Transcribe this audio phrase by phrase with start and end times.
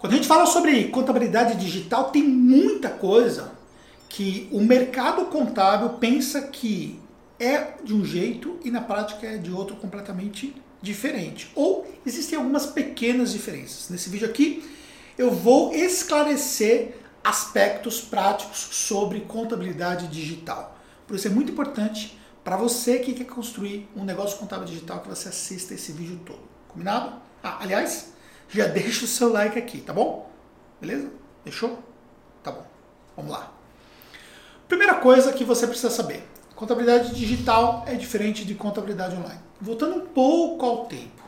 [0.00, 3.52] Quando a gente fala sobre contabilidade digital, tem muita coisa
[4.08, 6.98] que o mercado contábil pensa que
[7.38, 11.52] é de um jeito e na prática é de outro completamente diferente.
[11.54, 13.90] Ou existem algumas pequenas diferenças.
[13.90, 14.64] Nesse vídeo aqui
[15.18, 20.78] eu vou esclarecer aspectos práticos sobre contabilidade digital.
[21.06, 25.08] Por isso é muito importante para você que quer construir um negócio contábil digital que
[25.10, 26.40] você assista esse vídeo todo.
[26.68, 27.20] Combinado?
[27.42, 28.14] Ah, aliás,
[28.50, 30.30] já deixa o seu like aqui, tá bom?
[30.80, 31.08] Beleza?
[31.44, 31.78] Deixou?
[32.42, 32.66] Tá bom.
[33.16, 33.52] Vamos lá.
[34.66, 39.40] Primeira coisa que você precisa saber: contabilidade digital é diferente de contabilidade online.
[39.60, 41.20] Voltando um pouco ao tempo.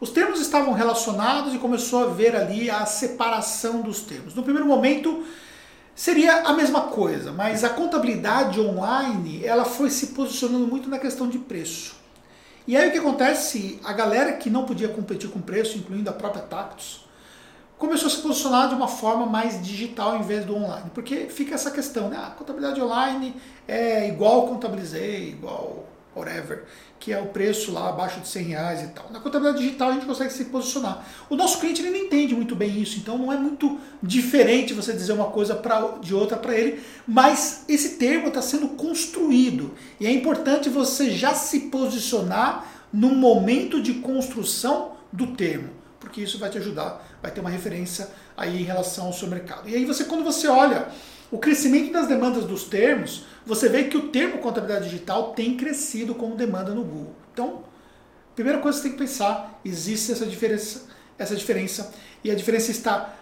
[0.00, 4.34] Os termos estavam relacionados e começou a ver ali a separação dos termos.
[4.34, 5.24] No primeiro momento,
[5.94, 11.28] seria a mesma coisa, mas a contabilidade online ela foi se posicionando muito na questão
[11.28, 11.94] de preço.
[12.70, 13.80] E aí o que acontece?
[13.82, 17.04] A galera que não podia competir com preço, incluindo a própria Tactus,
[17.76, 20.88] começou a se posicionar de uma forma mais digital em vez do online.
[20.94, 22.16] Porque fica essa questão, né?
[22.16, 23.34] A ah, contabilidade online
[23.66, 26.64] é igual contabilizei, igual whatever,
[26.98, 29.10] que é o preço lá abaixo de 100 reais e tal.
[29.10, 31.06] Na contabilidade digital a gente consegue se posicionar.
[31.28, 34.92] O nosso cliente ele não entende muito bem isso, então não é muito diferente você
[34.92, 40.06] dizer uma coisa pra, de outra para ele, mas esse termo está sendo construído e
[40.06, 45.70] é importante você já se posicionar no momento de construção do termo,
[46.00, 49.68] porque isso vai te ajudar, vai ter uma referência aí em relação ao seu mercado.
[49.68, 50.88] E aí você quando você olha
[51.30, 56.14] o crescimento das demandas dos termos, você vê que o termo contabilidade digital tem crescido
[56.14, 57.14] como demanda no Google.
[57.32, 57.62] Então,
[58.34, 61.92] primeira coisa que você tem que pensar, existe essa diferença, essa diferença
[62.24, 63.14] e a diferença está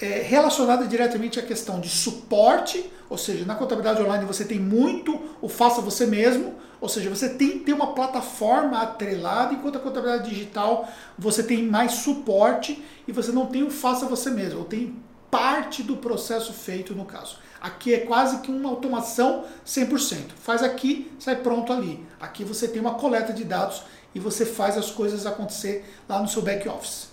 [0.00, 5.20] é, relacionada diretamente à questão de suporte, ou seja, na contabilidade online você tem muito
[5.42, 9.80] o faça você mesmo, ou seja, você tem que ter uma plataforma atrelada, enquanto a
[9.80, 14.64] contabilidade digital você tem mais suporte e você não tem o faça você mesmo, ou
[14.64, 14.96] tem
[15.30, 17.36] parte do processo feito no caso.
[17.60, 20.30] Aqui é quase que uma automação 100%.
[20.42, 22.04] Faz aqui, sai pronto ali.
[22.18, 23.82] Aqui você tem uma coleta de dados
[24.14, 27.10] e você faz as coisas acontecer lá no seu back office.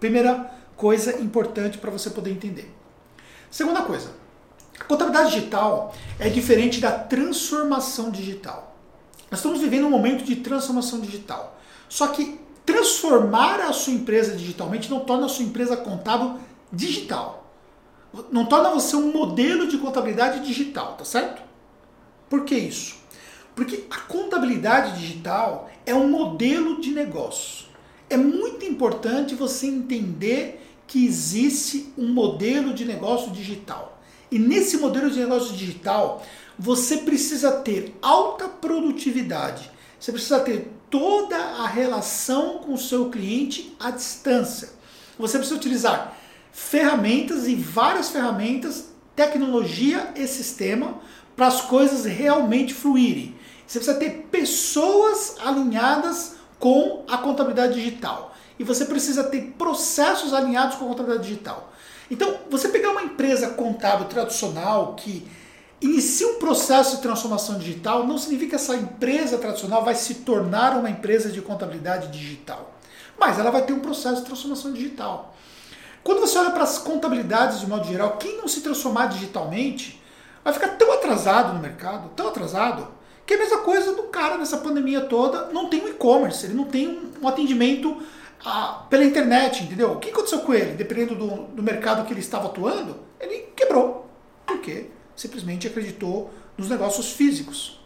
[0.00, 2.72] Primeira coisa importante para você poder entender.
[3.50, 4.10] Segunda coisa,
[4.78, 8.76] a contabilidade digital é diferente da transformação digital.
[9.30, 11.58] Nós estamos vivendo um momento de transformação digital.
[11.88, 16.38] Só que transformar a sua empresa digitalmente não torna a sua empresa contábil
[16.72, 17.42] digital
[18.30, 21.42] não torna você um modelo de contabilidade digital, tá certo?
[22.28, 22.96] Por que isso?
[23.54, 27.66] Porque a contabilidade digital é um modelo de negócio.
[28.12, 33.98] É muito importante você entender que existe um modelo de negócio digital.
[34.30, 36.22] E nesse modelo de negócio digital,
[36.58, 39.70] você precisa ter alta produtividade.
[39.98, 44.68] Você precisa ter toda a relação com o seu cliente à distância.
[45.18, 46.14] Você precisa utilizar
[46.52, 51.00] ferramentas e várias ferramentas, tecnologia e sistema
[51.34, 53.34] para as coisas realmente fluírem.
[53.66, 58.32] Você precisa ter pessoas alinhadas com a contabilidade digital.
[58.56, 61.72] E você precisa ter processos alinhados com a contabilidade digital.
[62.08, 65.28] Então, você pegar uma empresa contábil tradicional que
[65.80, 70.76] inicia um processo de transformação digital, não significa que essa empresa tradicional vai se tornar
[70.76, 72.72] uma empresa de contabilidade digital.
[73.18, 75.34] Mas ela vai ter um processo de transformação digital.
[76.04, 80.00] Quando você olha para as contabilidades de modo geral, quem não se transformar digitalmente
[80.44, 84.36] vai ficar tão atrasado no mercado, tão atrasado, que é a mesma coisa do cara
[84.36, 88.02] nessa pandemia toda, não tem um e-commerce, ele não tem um atendimento
[88.44, 89.92] ah, pela internet, entendeu?
[89.92, 90.74] O que aconteceu com ele?
[90.74, 94.08] Dependendo do, do mercado que ele estava atuando, ele quebrou.
[94.44, 94.88] Por quê?
[95.14, 97.80] Simplesmente acreditou nos negócios físicos.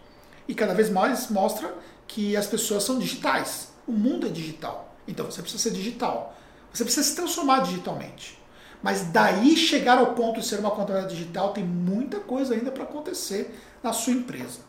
[0.49, 1.75] E cada vez mais mostra
[2.07, 3.73] que as pessoas são digitais.
[3.87, 4.95] O mundo é digital.
[5.07, 6.35] Então você precisa ser digital.
[6.73, 8.39] Você precisa se transformar digitalmente.
[8.83, 12.85] Mas daí chegar ao ponto de ser uma contabilidade digital, tem muita coisa ainda para
[12.85, 14.61] acontecer na sua empresa.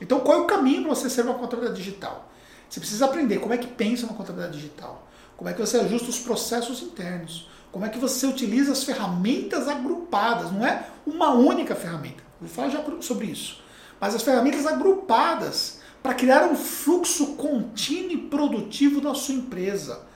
[0.00, 2.30] Então, qual é o caminho para você ser uma contabilidade digital?
[2.68, 6.08] Você precisa aprender como é que pensa uma contabilidade digital, como é que você ajusta
[6.08, 11.74] os processos internos, como é que você utiliza as ferramentas agrupadas, não é uma única
[11.74, 12.22] ferramenta.
[12.40, 13.62] Vou falar já sobre isso.
[14.00, 20.06] Mas as ferramentas agrupadas para criar um fluxo contínuo e produtivo na sua empresa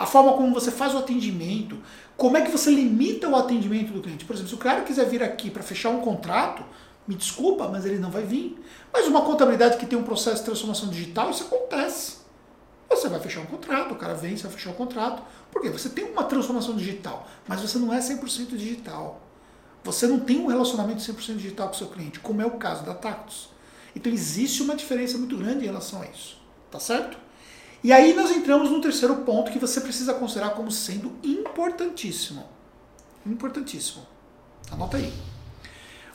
[0.00, 1.76] a forma como você faz o atendimento,
[2.16, 4.24] como é que você limita o atendimento do cliente.
[4.24, 6.64] Por exemplo, se o cara quiser vir aqui para fechar um contrato,
[7.10, 8.56] me desculpa, mas ele não vai vir.
[8.92, 12.18] Mas uma contabilidade que tem um processo de transformação digital, isso acontece.
[12.88, 15.20] Você vai fechar um contrato, o cara vem, você vai fechar um contrato.
[15.50, 15.70] Por quê?
[15.70, 19.20] Você tem uma transformação digital, mas você não é 100% digital.
[19.82, 22.84] Você não tem um relacionamento 100% digital com o seu cliente, como é o caso
[22.84, 23.48] da Tactus.
[23.96, 26.38] Então existe uma diferença muito grande em relação a isso.
[26.70, 27.18] Tá certo?
[27.82, 32.44] E aí nós entramos no terceiro ponto que você precisa considerar como sendo importantíssimo.
[33.26, 34.06] importantíssimo.
[34.70, 35.12] Anota aí.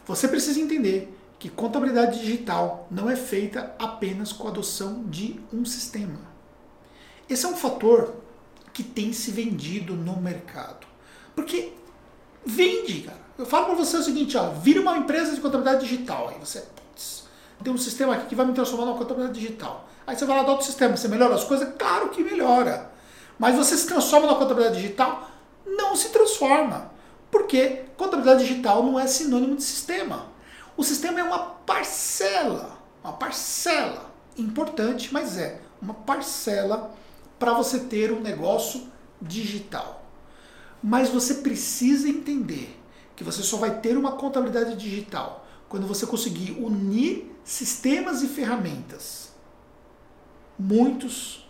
[0.05, 5.65] Você precisa entender que contabilidade digital não é feita apenas com a adoção de um
[5.65, 6.19] sistema.
[7.29, 8.15] Esse é um fator
[8.71, 10.85] que tem se vendido no mercado.
[11.35, 11.73] Porque
[12.45, 13.25] vende, cara.
[13.37, 16.29] Eu falo para você o seguinte, ó, vira uma empresa de contabilidade digital.
[16.29, 17.25] Aí você, putz,
[17.63, 19.89] tem um sistema aqui que vai me transformar numa contabilidade digital.
[20.07, 21.67] Aí você vai lá, adota o sistema, você melhora as coisas?
[21.77, 22.91] Claro que melhora.
[23.39, 25.29] Mas você se transforma na contabilidade digital?
[25.65, 26.91] Não se transforma.
[27.35, 30.27] Porque contabilidade digital não é sinônimo de sistema.
[30.77, 36.95] O sistema é uma parcela, uma parcela importante, mas é uma parcela
[37.37, 38.87] para você ter um negócio
[39.21, 40.05] digital.
[40.81, 42.79] Mas você precisa entender
[43.17, 49.33] que você só vai ter uma contabilidade digital quando você conseguir unir sistemas e ferramentas.
[50.57, 51.45] Muitos,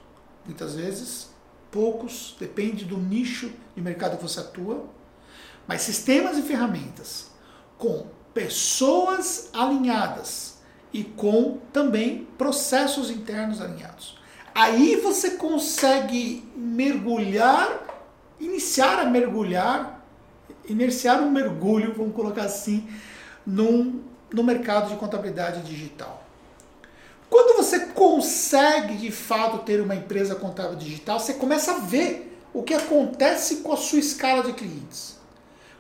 [0.47, 1.29] muitas vezes,
[1.69, 4.95] poucos, depende do nicho de mercado que você atua,
[5.67, 7.27] mas sistemas e ferramentas
[7.77, 10.57] com pessoas alinhadas
[10.93, 14.17] e com também processos internos alinhados.
[14.53, 17.81] Aí você consegue mergulhar,
[18.39, 20.05] iniciar a mergulhar,
[20.67, 22.87] iniciar um mergulho, vamos colocar assim,
[23.45, 24.01] num,
[24.31, 26.23] no mercado de contabilidade digital.
[27.29, 32.63] Quando você consegue de fato ter uma empresa contábil digital, você começa a ver o
[32.63, 35.14] que acontece com a sua escala de clientes.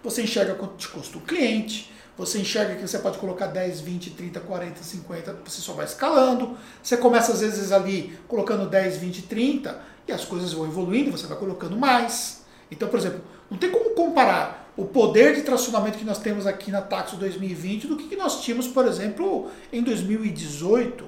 [0.05, 4.11] Você enxerga quanto te custa o cliente, você enxerga que você pode colocar 10, 20,
[4.11, 6.55] 30, 40, 50, você só vai escalando.
[6.81, 11.25] Você começa às vezes ali colocando 10, 20, 30 e as coisas vão evoluindo, você
[11.25, 12.43] vai colocando mais.
[12.69, 13.19] Então, por exemplo,
[13.49, 17.87] não tem como comparar o poder de tracionamento que nós temos aqui na Taxo 2020
[17.87, 21.03] do que nós tínhamos, por exemplo, em 2018.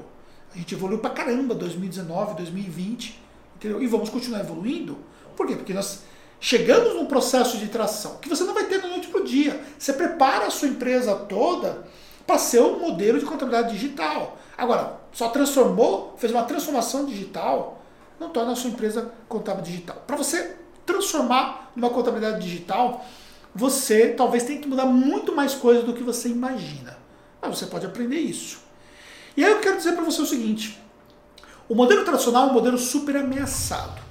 [0.56, 3.22] A gente evoluiu pra caramba 2019, 2020,
[3.58, 3.80] entendeu?
[3.80, 4.98] E vamos continuar evoluindo.
[5.36, 5.56] Por quê?
[5.56, 6.02] Porque nós
[6.40, 8.82] chegamos num processo de tração que você não vai ter
[9.28, 9.62] dia.
[9.78, 11.86] Você prepara a sua empresa toda
[12.26, 14.38] para ser um modelo de contabilidade digital.
[14.58, 17.82] Agora, só transformou, fez uma transformação digital,
[18.20, 20.02] não torna a sua empresa contábil digital.
[20.08, 23.06] Para você transformar numa contabilidade digital,
[23.54, 26.98] você talvez tenha que mudar muito mais coisas do que você imagina.
[27.42, 28.60] Mas você pode aprender isso.
[29.36, 30.82] E aí eu quero dizer para você o seguinte:
[31.70, 34.02] o modelo tradicional é um modelo super ameaçado.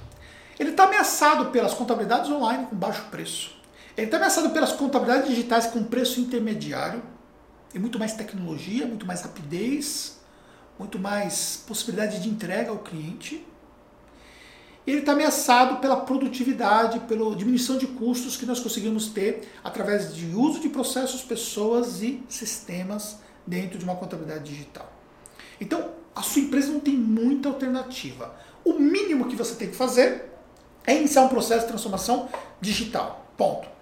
[0.59, 3.56] Ele está ameaçado pelas contabilidades online com baixo preço.
[3.97, 7.01] Ele está ameaçado pelas contabilidades digitais com preço intermediário
[7.73, 10.19] e muito mais tecnologia, muito mais rapidez,
[10.77, 13.43] muito mais possibilidade de entrega ao cliente.
[14.85, 20.27] Ele está ameaçado pela produtividade, pela diminuição de custos que nós conseguimos ter através de
[20.27, 23.17] uso de processos, pessoas e sistemas
[23.47, 24.93] dentro de uma contabilidade digital.
[25.59, 28.35] Então, a sua empresa não tem muita alternativa.
[28.63, 30.31] O mínimo que você tem que fazer
[30.85, 32.29] é iniciar um processo de transformação
[32.61, 33.25] digital.
[33.35, 33.76] Ponto.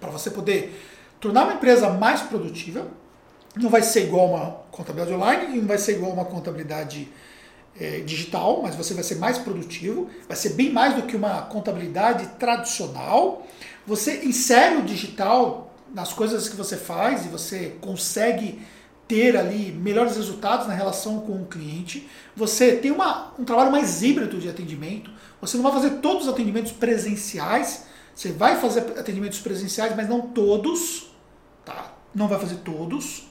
[0.00, 0.80] Para você poder
[1.20, 2.86] tornar uma empresa mais produtiva,
[3.56, 7.08] não vai ser igual uma contabilidade online e não vai ser igual uma contabilidade
[7.78, 11.42] é, digital, mas você vai ser mais produtivo, vai ser bem mais do que uma
[11.42, 13.46] contabilidade tradicional.
[13.86, 18.60] Você insere o digital nas coisas que você faz e você consegue
[19.06, 22.06] ter ali melhores resultados na relação com o cliente.
[22.36, 25.10] Você tem uma, um trabalho mais híbrido de atendimento.
[25.40, 27.86] Você não vai fazer todos os atendimentos presenciais.
[28.18, 31.06] Você vai fazer atendimentos presenciais, mas não todos.
[31.64, 31.92] Tá?
[32.12, 33.28] Não vai fazer todos.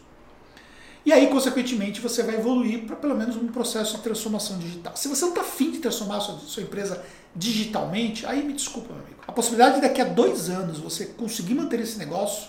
[1.05, 4.95] E aí, consequentemente, você vai evoluir para pelo menos um processo de transformação digital.
[4.95, 7.03] Se você não está afim de transformar a sua, sua empresa
[7.35, 9.19] digitalmente, aí me desculpa, meu amigo.
[9.27, 12.47] A possibilidade de daqui a dois anos você conseguir manter esse negócio,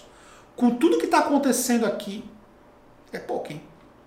[0.54, 2.24] com tudo que está acontecendo aqui,
[3.12, 3.60] é pouco, hein?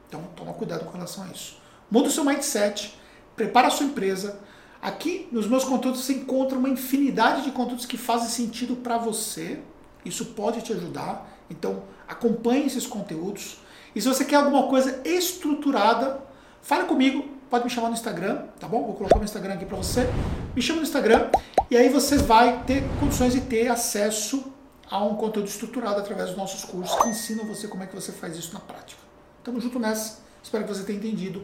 [0.08, 1.58] Então toma cuidado com relação a isso.
[1.90, 2.98] Muda o seu mindset,
[3.36, 4.40] prepara a sua empresa.
[4.82, 9.60] Aqui nos meus conteúdos você encontra uma infinidade de conteúdos que fazem sentido para você.
[10.04, 11.38] Isso pode te ajudar.
[11.50, 13.60] Então acompanhe esses conteúdos.
[13.96, 16.22] E se você quer alguma coisa estruturada,
[16.62, 18.84] fale comigo, pode me chamar no Instagram, tá bom?
[18.84, 20.08] Vou colocar o Instagram aqui para você.
[20.56, 21.30] Me chama no Instagram
[21.70, 24.52] e aí você vai ter condições de ter acesso
[24.90, 28.12] a um conteúdo estruturado através dos nossos cursos que ensinam você como é que você
[28.12, 29.02] faz isso na prática.
[29.44, 30.20] Tamo junto nessa.
[30.42, 31.44] Espero que você tenha entendido.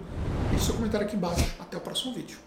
[0.50, 1.46] Deixe seu comentário aqui embaixo.
[1.60, 2.47] Até o próximo vídeo.